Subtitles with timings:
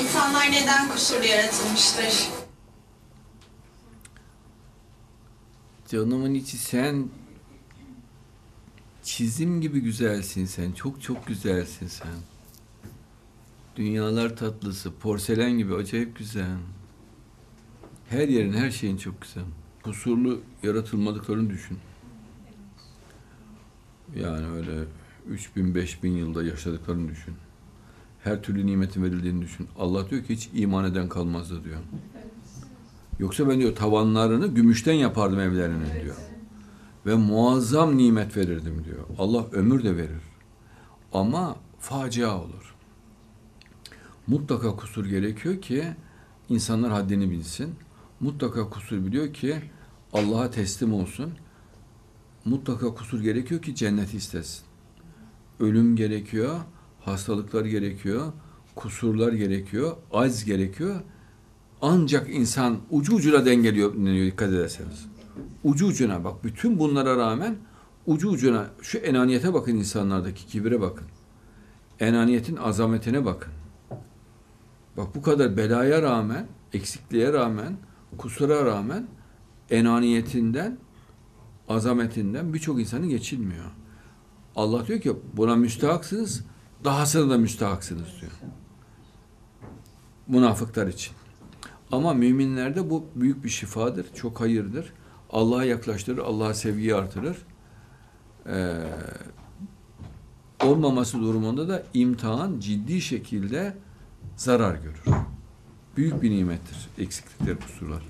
[0.00, 2.28] İnsanlar neden kusurlu yaratılmıştır?
[5.88, 7.08] Canımın içi sen
[9.02, 10.72] çizim gibi güzelsin sen.
[10.72, 12.14] Çok çok güzelsin sen.
[13.76, 16.56] Dünyalar tatlısı, porselen gibi acayip güzel.
[18.08, 19.44] Her yerin, her şeyin çok güzel.
[19.82, 21.78] Kusurlu yaratılmadıklarını düşün.
[24.16, 24.84] Yani öyle
[25.28, 27.34] 3000 5000 yılda yaşadıklarını düşün.
[28.24, 29.68] Her türlü nimetin verildiğini düşün.
[29.78, 31.78] Allah diyor ki hiç iman eden kalmazdı diyor.
[33.18, 36.16] Yoksa ben diyor tavanlarını gümüşten yapardım evlerinin diyor.
[37.06, 39.04] Ve muazzam nimet verirdim diyor.
[39.18, 40.22] Allah ömür de verir.
[41.12, 42.74] Ama facia olur.
[44.26, 45.84] Mutlaka kusur gerekiyor ki
[46.48, 47.74] insanlar haddini bilsin.
[48.20, 49.56] Mutlaka kusur biliyor ki
[50.12, 51.32] Allah'a teslim olsun.
[52.44, 54.64] Mutlaka kusur gerekiyor ki cenneti istesin.
[55.60, 56.60] Ölüm gerekiyor,
[57.04, 58.32] hastalıklar gerekiyor,
[58.74, 61.00] kusurlar gerekiyor, az gerekiyor.
[61.82, 63.94] Ancak insan ucu ucuna dengeliyor
[64.26, 65.06] dikkat ederseniz.
[65.64, 67.56] Ucu ucuna bak bütün bunlara rağmen
[68.06, 71.06] ucu ucuna şu enaniyete bakın insanlardaki kibire bakın.
[72.00, 73.52] Enaniyetin azametine bakın.
[74.96, 77.76] Bak bu kadar belaya rağmen, eksikliğe rağmen,
[78.18, 79.06] kusura rağmen
[79.70, 80.78] enaniyetinden,
[81.68, 83.64] azametinden birçok insanı geçilmiyor.
[84.56, 86.44] Allah diyor ki buna müstahaksınız,
[86.84, 88.32] dahasına da müstahaksınız diyor.
[90.28, 91.12] Münafıklar için.
[91.92, 94.92] Ama müminlerde bu büyük bir şifadır, çok hayırdır.
[95.30, 97.36] Allah'a yaklaştırır, Allah'a sevgiyi artırır.
[98.46, 98.76] Ee,
[100.64, 103.76] olmaması durumunda da imtihan ciddi şekilde
[104.36, 105.24] zarar görür.
[105.96, 108.02] Büyük bir nimettir eksiklikler, kusurlar.